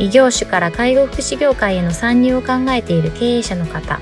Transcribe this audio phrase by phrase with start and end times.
[0.00, 3.98] 異業種から介護福祉業界への参入を考えている経営者の方、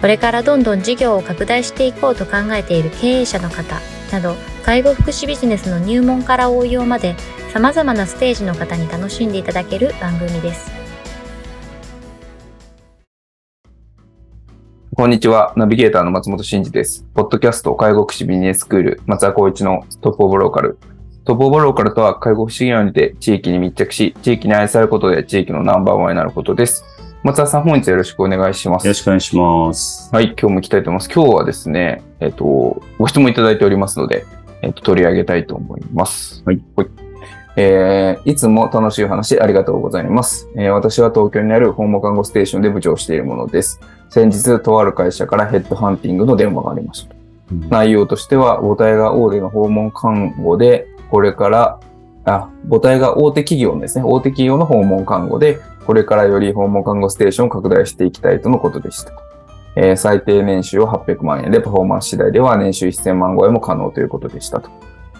[0.00, 3.80] これからどんどん事業を拡大していこうと考えている経営者の方
[4.12, 7.16] など、介護福祉ビジネスの入門から応用まで
[7.52, 10.70] 様々なステージの方に楽しんでいただける番組です。
[14.94, 15.52] こんにちは。
[15.56, 17.04] ナビゲーターの松本慎二です。
[17.14, 20.78] ポッドキャスト介護福祉ビジネススクール松田光一のトップオブローカル
[21.30, 26.84] トップオブローカルとは、介護福祉業にて地域に密着し、地域に愛されることで地域のナンバーワンになることです。
[27.22, 28.84] 松田さん、本日よろしくお願いします。
[28.84, 30.12] よろしくお願いします。
[30.12, 31.14] はい、今日も行きたいと思います。
[31.14, 34.26] 今日はですね、えっ、と、ご質問いただいておりますので、
[34.62, 36.42] えっ、と、取り上げたいと思います。
[36.44, 36.60] はい。
[36.74, 36.88] はい
[37.54, 43.80] えー、いつも楽しいお話ありがとうございます、えー、私は東京にある訪問看護ステーションで部長をしているものです。
[44.08, 47.14] 先日、とある会社からヘッドハンティングの電話がありました。
[47.52, 51.80] うん、内容としては、母体が大手の訪問看護で、これから
[52.24, 54.04] あ、母体が大手企業ですね。
[54.04, 59.12] 大手企業の訪問看護で、これからより訪問看護ステーションを拡大していきたいとのことでした。
[59.76, 64.70] えー、最低年収を800万円で、パフォーマンス次第では年収1000万超えも可能ということでしたと。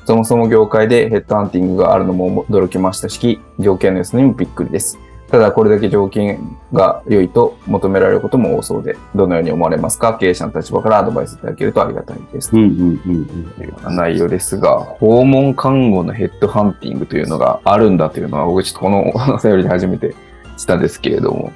[0.04, 4.98] そもそも業界でヘッドハンティングがあるのも驚きましたし、条件の良さにもびっくりです。
[5.30, 10.18] ただこれだけ条件が良いと求められることも多そうで、どのように思われますか？
[10.18, 12.50] 経営者の立場からアドバイスいただけるとありがたいです。
[12.50, 12.94] という
[13.64, 20.14] ような内容ですが、訪問看護のヘッドハンティングというのがあるんだというのは、僕ちょっとこのお便りで初めて
[20.56, 21.52] したんですけれども、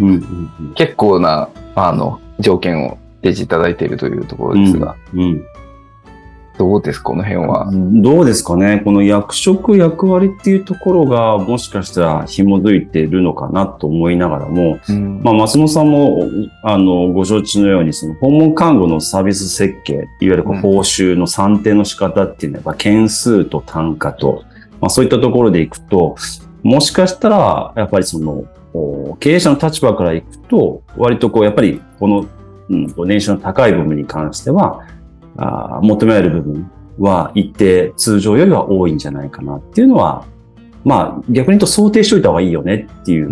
[0.76, 5.44] 結構な、あの、条件を提示いただいているというところですが、うんうん
[6.56, 7.68] どうですこの辺は。
[7.72, 8.80] どうですかね？
[8.84, 16.28] この役職、役割っていうところが、もしかしたら紐づいているのかなと思いながらも、うん、まあ、松本さんも、
[16.62, 24.44] あの、ご承知のように、その、訪問看護のサービス設計、いわゆる報酬の算定の仕方っていうのは、件数と単価と、
[24.80, 26.14] まあ、そういったところでいくと、
[26.62, 28.44] もしかしたら、やっぱりその、
[29.18, 32.26] 経営者の立場からいくと、割とこう、やっぱり、この、
[32.70, 34.86] うん、年収の高い部分に関しては、
[35.36, 40.26] あ求められる部分は一定通常よりは多いんじゃないかなっていうのは、
[40.84, 43.28] まあ逆に言うと想定しといた方がいいよねっていう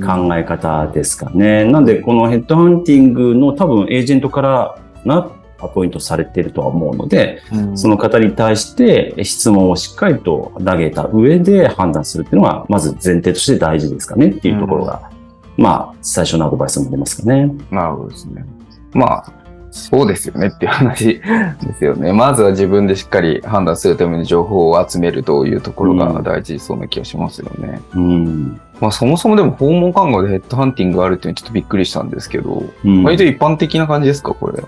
[0.00, 1.64] 考え方ですかね。
[1.64, 15.10] なんでこのヘッドハンティングの多分エージェントからなアポイントされているとは思うので、うん、その方に対して質問をしっかりと投げた上で判断するっていうのは、まず前提として大事ですかねっていうところが、
[15.56, 17.52] うん、まあ、最初のアドバイスになりますかね。
[17.70, 18.44] なるほどですね。
[18.92, 19.32] まあ、
[19.70, 22.12] そうですよねっていう話ですよね。
[22.12, 27.80] まずは自分でしっかり判断するために情報を集めるというところが大事そうな気がしますよね。
[27.94, 28.60] うん。
[28.80, 34.62] まあそもそもでも訪問看護でヘッドハンティングがあるっていうのはちょっとびっくりしたんですけど、うん、割と一般的な感じですか、これ。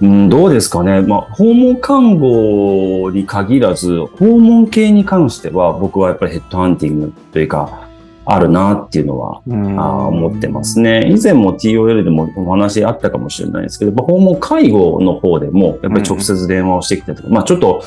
[0.00, 1.00] うん、どうですかね。
[1.02, 7.86] まあ、訪問看護に限らず、訪問系に関しては僕はやっぱりヘッドハンティングというか、
[8.24, 9.42] あるなっていうのは、
[9.78, 11.10] あ思ってますね。
[11.10, 17.82] 以前も TOL でもお話あったかもしれないですけど、訪問介護の方でも、やっぱり直接電話をしてきたりとか、まあちょっと、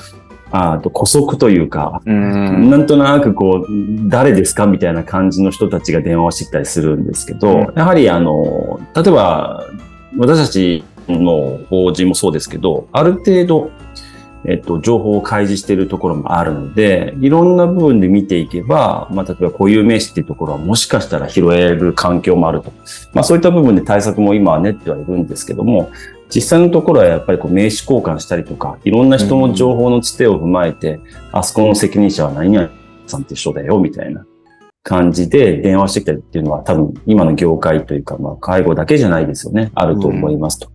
[0.52, 2.70] あと古速というか、ん。
[2.70, 9.66] なんとなくこう、誰ですかみたいな感じの人たちが電話をしてきたりするんですけど、やはりあの、例えば、
[10.18, 13.72] 私たちの法人もそうですけど、ある程度、
[14.48, 22.72] えっと、情報を開示しているところもあるので、いろんな部分で見ていけば、まあ、例えば固有名詞っていうところはもしかしたら拾える環境もあると。
[23.14, 25.92] まあ、そういった部分で対策も今は練ってはいるんですけども、
[26.34, 31.00] 実際のところはやっぱりこう名刺交換したりとか、いろんな人の情報のつてを踏まえて、
[31.32, 32.70] あそこの責任者は何々
[33.08, 34.26] さんって人だよ、みたいな
[34.84, 39.72] 感じで電話してきたりっていうのは多分今の業界というか、まあ介護だけじゃないですよね。
[39.76, 40.75] あると思いますと。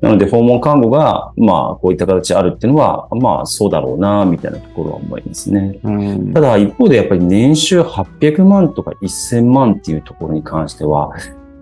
[0.00, 5.78] なので、訪問看護が、まあ、こういった形あるっていうのは、まあ、そうだろうな、みたいなところは思いますね。
[6.34, 11.12] ただ、一方でやっぱり年収800万とか1000万っていうところに関しては、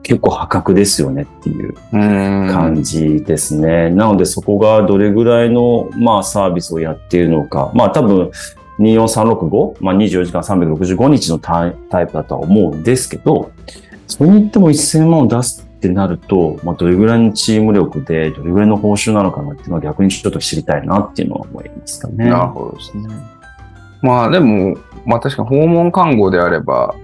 [0.02, 3.90] 結構破格ですよねっていう感じですね。
[3.90, 7.70] なので、そこがどれぐらいの、まあ、サービスをやっているのか。
[7.74, 8.30] まあ、多分、
[8.78, 13.50] 24365、まあ、24時間365日のタイプだとは思うんですけど、
[14.06, 22.28] それに言っても1000万を出すってなると、まあ、どれぐらいのチーム力で、どれぐらいの報酬なのかなっていうのは逆にちょっと知りたいなっていうのは思いますかね。
[22.28, 23.08] なるほどですね。
[24.02, 24.76] まあでも、
[25.06, 26.96] まあ確かに訪問看護であれば、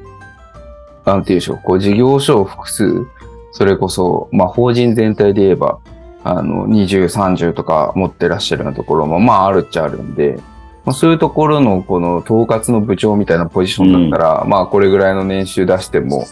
[1.05, 3.07] なんていうんでしょう、こう事業所を複数、
[3.53, 5.79] それこそ、まあ法人全体で言えば、
[6.25, 10.41] あの、20、30とか持ってらっしゃるようなところも、まああるっちゃあるんで、
[10.85, 16.27] まあ、そういうところのこの統括の部長みたいなポジションだったら、うん、まあこれぐらいの年収出しても、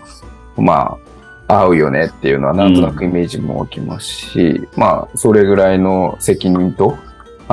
[0.57, 1.12] まあ
[1.49, 6.99] 合うよねっていうのはなんとなくイメージも起きますし、うん、まあそれぐらいの責任と、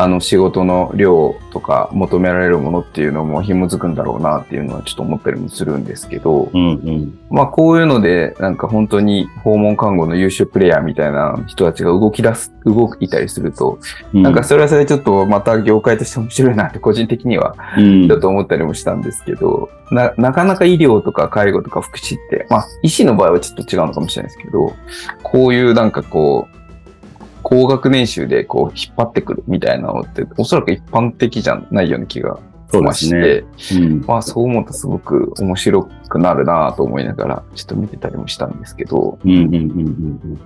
[0.01, 13.77] あの仕事の量とか求められるものっていうのも紐づくんだろうなっていうのはちょっと思ったりもするんですけど、うんうん、まあこういうのでなんか本当に訪問看護の優秀プレイヤーみたいな人たちが動き出す、動いたりすると、
[14.13, 24.73] うん、なんかそれはそれちょっとまた業界として面白いなって個人的にはちょっと思ったりもしたんですけど、うん、な、なかなか医療とか介護とか福祉って、まあ医師の場合はちょっと違うのかもしれないですけど、
[25.23, 26.58] こういうなんかこう、
[27.49, 32.39] 高額年収でこう引っ張ってくるみたいなのって、おそらく一般的じゃないような気が
[32.71, 33.43] しまして、
[33.75, 33.81] ね。
[33.81, 39.17] うん、まあそう思うとすごく面白くなるなと思いながら、ちょっと見てたりもしたんですけど。
[39.25, 40.39] うんうんうんうん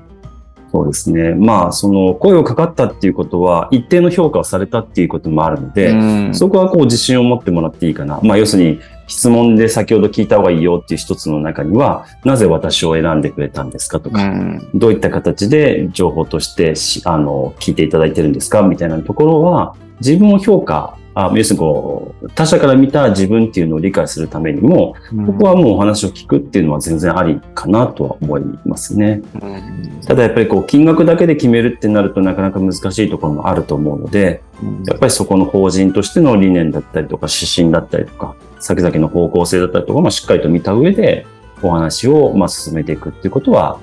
[0.73, 1.35] そうですね。
[1.35, 5.95] まあ、その声をかかったっていうことは、一定の評価をされたっていうこともあるので、う
[6.31, 8.19] ん、そこはこう自信を持ってもらっていいかな。
[8.23, 16.73] まあ、要するに、質問で先ほど聞いた方がいいよっていう一つの中には、なぜ私を選んでくれたんですかとか、うん、どういった形で情報として
[17.05, 29.21] あの聞いていただいてるんですかみたいなところは、自分を評価あ要するにこう、他者から見た自分っていうのを理解するためにも、うん、ここはもうお話を聞くっていうのは全然ありかなとは思いますね。
[29.35, 41.25] うん、ただやっぱりこう、金額だけで決めるってなるとなかなか難しいところもあると思うので、うん、やっぱりそこの法人としての理念だったりとか、指針だったりとか、先々の方向性だったりとか、まあ、しっかりと見た上で、
[41.61, 43.79] お話をまあ進めていくっていうことは、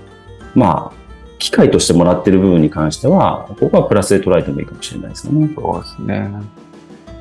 [0.54, 1.00] まあ、
[1.38, 5.50] 機会としてもらってる部分に関しては、ここはプラスで捉えてもいいかもしれないですね。
[5.56, 6.30] そうですね。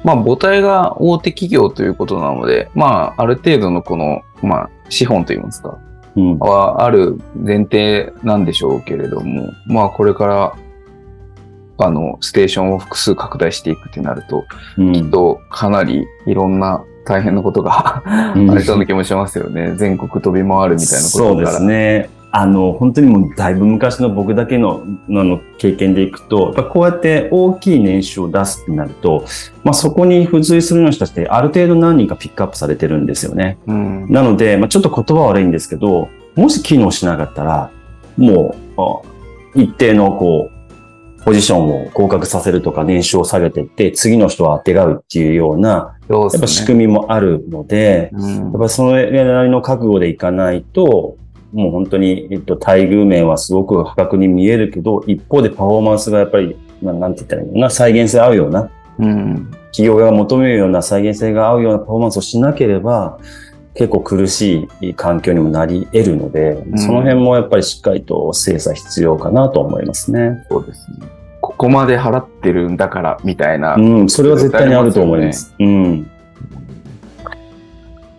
[0.03, 5.77] まあ母体が大手企業ということなので、まあある程度のこの、まあ資本といいますか、
[6.15, 10.55] うん、はある前提なんでしょうけれども、まあこれから
[11.81, 14.45] あの、ステーションを複数拡大していくってなると、
[14.77, 19.75] うん、きっとかなりいろんな大変なことがありそうな気もしますよね。
[19.75, 21.41] 全国飛び回るみたいなことから。
[21.41, 22.09] そうですね。
[22.31, 29.25] あの、本当にもうだいぶ昔の僕だけのの経験でいくと、やっぱこうやって大きい年収を出すってなると、
[29.63, 33.57] まあそこに付随するような人たちってある程度何人かピックアップされてるんですよね。
[33.65, 37.71] うん、なので、まあちょっと言葉悪いんですけど、もし機能しなかったら、
[38.15, 38.55] も
[39.55, 40.59] う、一定のこう、
[41.23, 51.17] ポジションを合格させるとか年収を下げていって、次の人をあてがうっていうような、やっぱ仕組みもあるので、うん、やっぱそのぐらいの覚悟でいかないと、
[51.51, 58.69] もう本当に、えっと、待遇面はすごく破格に見えるけど、一方でパフォーマンスがやっぱり、まあ、なんて言ったらいいのかな、再現性合うような、
[58.99, 63.19] うん、企業が求めるような再現性が合うようなパフォーマンスをしなければ、
[63.73, 70.43] 結構苦しい環境にもなり得るので、うん、その辺もやっぱりしっかりと精査必要かなと思いますね。
[70.49, 71.07] そうですね。
[71.41, 75.55] ここまで払ってるんだから、みたいな、うん、それは絶対にあると思います。
[75.59, 76.11] うん。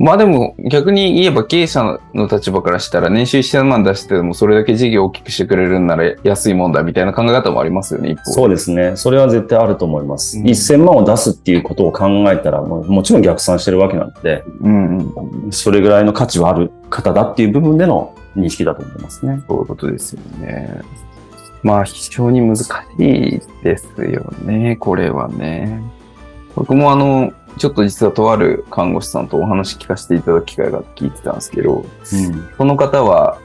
[0.01, 8.33] まあでも逆に言えば経営者の立場からしたら年収1000万出してもそれだけ事業を大きくしてくれるんなら安いもんだみたいな考え方もありますよね、一方。
[8.33, 8.97] そうですね。
[8.97, 10.39] それは絶対あると思います。
[10.39, 14.99] うん、1000万を出すっていうことを考えたらももちろん逆算してるわけなので、うん
[15.45, 19.43] うん、それぐらいの価値はある方だっていう部分での認識だと思いますね。
[19.47, 20.81] そういうことですよね。
[21.63, 25.83] まあ非常に難しいですよね、これはね。
[26.57, 33.39] 僕もあの、ちょっと実はとある看護師さんとお話聞かせていただく機会が聞いてたんですけど、うん、その方は、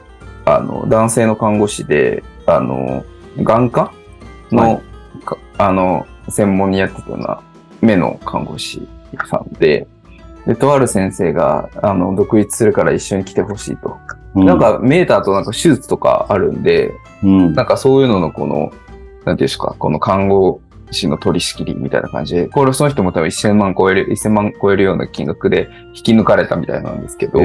[0.46, 3.04] あの、男性の看護師で、あの、
[3.38, 3.92] 眼科？
[4.52, 4.82] の、はい、
[5.58, 7.42] あの、専門にやってたような
[7.82, 8.88] 目の看護師
[9.30, 9.88] さんで、
[10.46, 13.98] で、とある先生が、あの、独立するから一緒に来てほしいと。
[14.36, 16.94] うん、なんか、メーターとなんか手術とかあるんで、
[17.24, 20.62] うん、なんかそういうののこの、なんていうんですか、この看護
[20.96, 27.40] 市の取り仕切りみたいな感じで、これその人も多分1000万超える、1000万超えるような金額で引き抜かれたみたいなんですけど、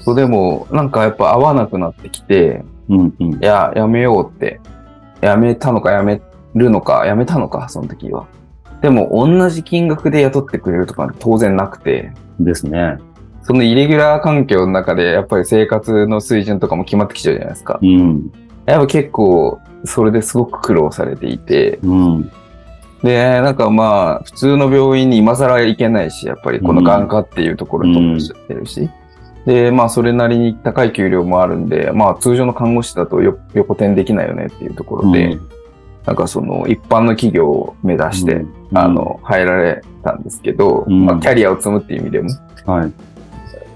[0.00, 4.60] そうでもなんかやっぱ合わなくなってきて、うんうん、いや、やめようって、
[5.20, 6.22] やめたのかやめ
[6.54, 8.26] るのか、やめたのか、その時は。
[8.80, 12.12] でも同じ金額で雇ってくれるとか当然なくて。
[12.38, 12.98] ですね。
[13.42, 17.78] そのイレギュラー環境の中でやっぱり生活の水準とかも決まってきちゃうじゃないですか。
[17.80, 18.32] うん。
[18.66, 22.32] やっぱ結構それですごく苦労されていて、うん、
[23.02, 35.48] で、なんかまあ、普通の病院に今更行けないし、やっぱりこの眼科っていうところとっしちゃってるし、うん、で、まあ、それなりに高い給料もあるんで、まあ、通常の看護師だと横転できないよねっていうところで、うん、
[36.04, 38.44] なんかその、一般の企業を目指して、
[38.74, 42.30] あの、入られたんですけど、まあ、キャリアを積むっていう意味でも、
[42.66, 42.92] はい。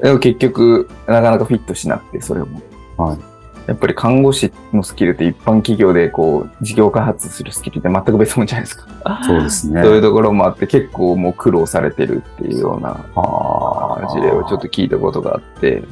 [0.03, 2.61] でも結局、なかなかフィットしなくて、それも。
[2.97, 3.30] はい。
[3.67, 9.23] やっぱり看護師のスキルって一般企業でこう、事業開発するスキルって全く別物じゃないですか。
[9.25, 9.83] そうですね。
[9.83, 15.83] そういうところもあって結構もう苦労されてるっていうようなあ事例をちょっと聞いたことがあって、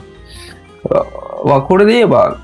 [0.90, 1.06] あ
[1.44, 2.38] まあこれで言えば、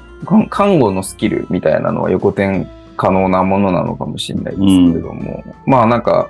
[0.50, 2.66] 看護のスキルみたいなのは横転
[2.96, 6.28] 可能なものなのかもしれないですけれども、まあなんか、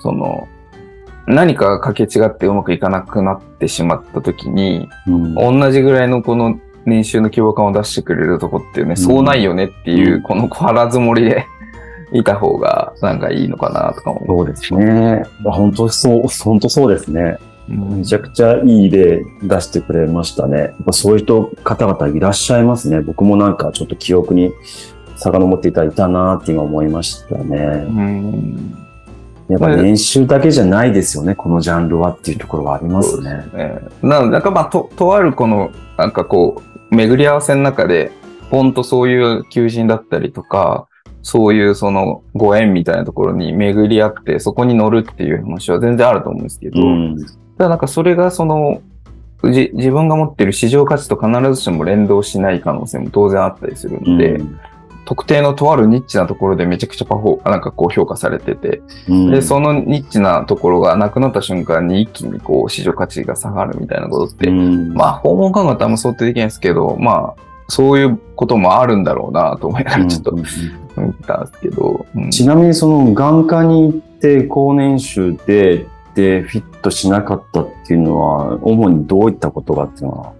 [0.00, 0.48] その、
[1.26, 5.34] 何かがかけ違ってうまくいかなくなってしまった時に、うん。
[5.34, 11.46] 同じぐらいのこの年収の規模感を出してくれるとこっていうね、そうないよねっていうう、んこの腹積もりで
[12.12, 15.24] いた方がなんかいいのかなとか思そうですね。
[15.44, 17.38] 本当そう、本当そうですね。
[17.68, 20.58] うんめちゃくちゃいい例出してくれましたね。
[20.58, 23.00] やっぱそういう人、方々いらっしゃいますね。
[23.00, 24.52] 僕もなんかちょっと記憶に
[25.16, 27.58] 遡っていただいたなって今思いましたうね。
[27.88, 28.84] ん
[29.48, 33.46] やっぱ年収だけじゃないですよね、このジャンルはっていうところがありますね。
[33.54, 38.12] ねなので、なんかまあ、と、とあるこの、なんかこう、巡り合わせの中で、
[38.50, 40.86] ポンとそういう求人だったりとか、
[41.22, 47.16] そういうそのご縁みたいなところに巡り合って、そこに乗るっていう話は全然あると思うんですけど、うん。
[47.56, 48.82] ただなんかそれがその、
[49.50, 54.40] じ自分が持っている市場価値と必ずしも連動しない可能性も当然あったりするので、
[55.04, 59.30] 特定のとあるニッチなところでめちゃくちゃパフォー、なんかこう評価されてて、うん。
[59.30, 64.94] で、そのニッチなところがなくなった瞬間に一気にこう市場価値が下がるみたいなことって、うん。
[64.94, 70.42] まあ訪問看護ってあんま想定できないですけど、まあそういうこともあるんだろうなと思いながらちょっとうん
[70.96, 72.30] 見たんですけど、うん。
[72.30, 80.32] ちなみにその眼科に行って高年収で、で、フィットしなかったっていうのは、主にどういったことがっていうのは、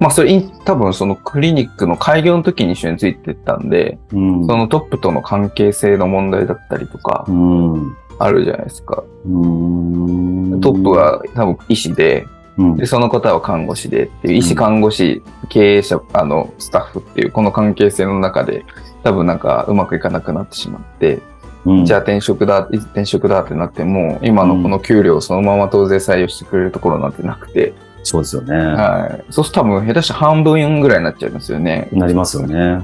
[0.00, 4.46] まあそれ多分そのクリニックの開業の時に一緒についてったんで、うん。
[4.46, 7.96] そのトップとの関係性の問題だったりとかうん。
[8.18, 9.02] あるじゃないですか。
[9.26, 10.60] うん。
[10.60, 12.26] トップが多分医師で、
[12.58, 12.76] うん。
[12.76, 18.64] で、その方は看護師でっていう、医師、看護師、経営者、あの、スタッフっていう、この関係性の中で、
[19.04, 21.20] 多分なんかうまくいかなくなってしまって、
[21.64, 21.84] うん。
[21.84, 28.56] じゃあ転職だ、転職だってなっても、今のこの給料をそのまま当然採用してくれるところなんてなくて、そうですよね。
[28.56, 29.32] はい。
[29.32, 31.88] そうすると多分下手したら半分ぐらいになっちゃうんですよね。
[31.92, 32.82] なりますよね。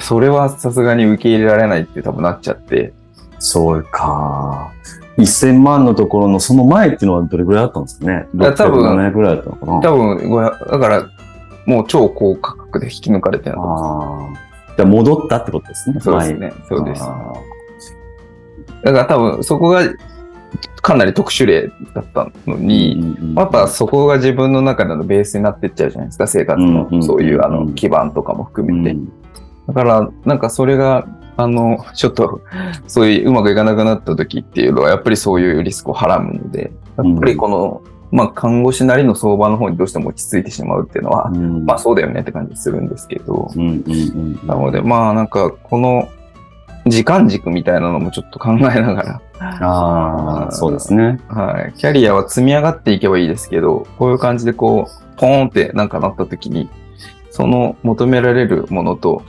[0.00, 2.92] それはさすがに受け入れられないって多分なっちゃって、
[3.38, 4.72] そうか。
[5.18, 8.26] 1000万のところのその前っていうのはどれぐらいだったんですかね？
[8.34, 9.80] や多分 ?600 ぐらいだったのかな？
[9.80, 11.08] 多分、ごやだから、
[11.64, 14.46] もう超高価格で引き抜かれてるのああ。
[14.76, 16.00] じ戻ったってことですね。
[16.00, 16.52] そうですね。
[16.68, 17.02] そうです。
[17.02, 17.32] あ
[18.84, 19.80] だから多分そこが
[20.86, 28.96] かなり特殊例だったのーに、うんうんやっぱそこが自分の中でのベースになってっちゃうじゃないですか、生活のそういうあうんの基盤とかも含めて。
[28.96, 29.12] うん
[29.66, 32.40] だから、なんかそれが、あの、 ちょっと、
[32.86, 43.50] そういううまくいかなくなった時っていうのは、やっぱりそういうリスクをはらむので、やっぱりこの、まあ、看護師なりの相場の方にどうしても落ち着いてしまうっていうのは、うんまあそうだよねって感じするんですけど、
[44.46, 46.06] なので、まあなんか、この、
[46.86, 51.20] 時間軸みたいなのもちょっと考えながら、ああ、そうですね。
[51.28, 51.72] はい。
[51.76, 56.68] キャリアは積み上がっていけばいいですけど、こういう感じでこう、ポーンってなんかなった時に、
[57.30, 59.22] その求められるものと、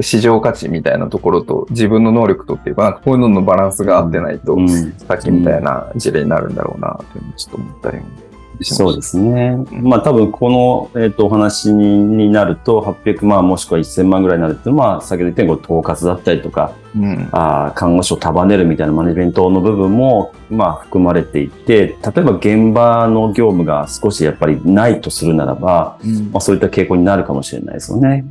[0.00, 8.27] 市場価値みたいなところと、自分の能力とっていうか、なんかこういうののバランスが合ってないと、うんさっきみたいな事例になるんだろうな、というのをちょっと思ったりも。
[8.60, 9.56] そうですね。
[9.82, 17.28] まあ多分この、えっとお話にになると800万もしくは1000万ぐらいになるっていうのは、先ほど言ったように統括だったりとか、うん。
[17.32, 28.24] あー看護師を束ねるみたいなマネジメントの部分も、まあ含まれていて、例えば現場の業務が少しやっぱりないとするならば、うんまあそういった傾向になるかもしれないですよね。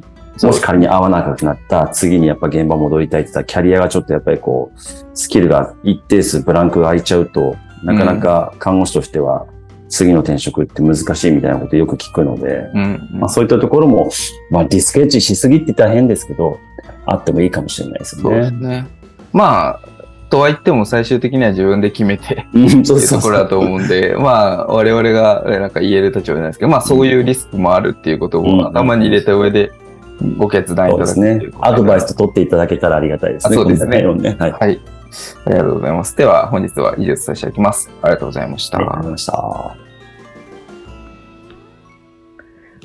[0.43, 4.79] もし仮に合わなくなった、次にやっぱ現場戻りたいって言ったら、キャリアがちょっとやっぱりこう、
[5.15, 9.47] スキルが一定数ブランクが空いちゃうと、なかなか看護師としては、
[9.89, 13.09] 次の転職って難しいみたいなことよく聞くので、うん。
[13.11, 14.09] まあそういったところも、
[14.49, 16.59] まあリスクエッジしすぎって言ったら変ですけど、
[17.05, 18.67] あってもいいかもしれないですよそうですね。
[18.67, 18.87] ね。
[19.33, 19.79] まあ、
[20.29, 29.71] とは言っても最終的には自分で決めて、うん、っていうところだと思うんで、まあ、我々がえなんか言える立場じゃないですけど、まあ、そういうリスクもあるっていうことうんを頭に入れた上で
[30.37, 31.51] ご決断いただくう。
[31.51, 33.55] ことアドバイスと取っていただけたらありがたいですね。
[33.55, 34.51] あそうですねねはい。
[34.51, 34.79] はい。
[35.45, 36.15] ありがとうございます。
[36.17, 37.89] では、本日は以上とさせていただきます。
[38.01, 38.77] ありがとうございました。
[38.77, 39.87] ありがとうございました。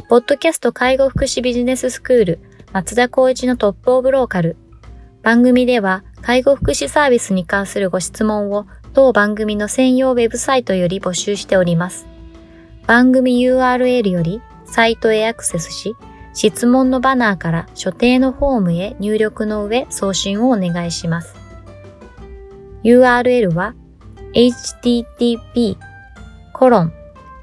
[0.08, 2.40] ポッドキャスト介護福祉ビジネススクール
[2.72, 4.56] 松田光一のトップオブローカル。
[5.22, 12.06] 番組では介護福祉サービスに関するご質問を当番組の専用ウェブサイトより募集しております。
[12.86, 15.94] 番組 URL よりサイトへアクセスし、
[16.34, 21.41] 質問のバナーから所定のフォームへ入力の上送信をお願いします。
[22.84, 23.74] URL は
[24.34, 25.76] http
[26.52, 26.92] コロン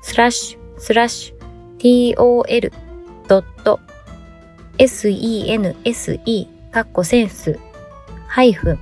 [0.02, 3.52] スラッシュスラッシュ tol.sense
[6.72, 7.60] カッコセンス
[8.28, 8.80] ハイフン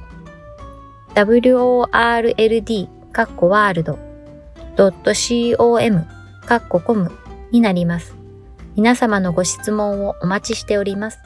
[1.15, 3.97] world カッコワールド
[4.77, 6.05] .com
[6.45, 7.11] カッココム
[7.51, 8.15] になります。
[8.75, 11.19] 皆様のご質問をお待ちしております。